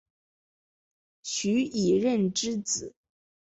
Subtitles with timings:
[1.21, 2.95] 徐以任之子。